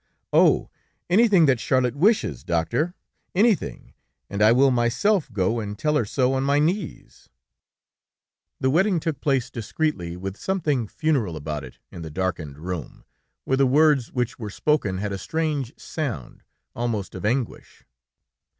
"Oh! 0.33 0.71
anything 1.11 1.45
that 1.45 1.59
Charlotte 1.59 1.95
wishes, 1.95 2.43
doctor; 2.43 2.95
anything, 3.35 3.93
and 4.31 4.41
I 4.41 4.51
will 4.51 4.71
myself 4.71 5.31
go 5.31 5.59
and 5.59 5.77
tell 5.77 5.95
her 5.95 6.05
so, 6.05 6.33
on 6.33 6.41
my 6.43 6.57
knees!" 6.57 7.29
The 8.59 8.71
wedding 8.71 8.99
took 8.99 9.21
place 9.21 9.51
discreetly, 9.51 10.17
with 10.17 10.37
something 10.37 10.87
funereal 10.87 11.35
about 11.35 11.63
it, 11.63 11.77
in 11.91 12.01
the 12.01 12.09
darkened 12.09 12.57
room, 12.57 13.05
where 13.43 13.57
the 13.57 13.67
words 13.67 14.11
which 14.11 14.39
were 14.39 14.49
spoken 14.49 14.97
had 14.97 15.11
a 15.13 15.19
strange 15.19 15.71
sound, 15.79 16.41
almost 16.75 17.13
of 17.13 17.23
anguish. 17.23 17.83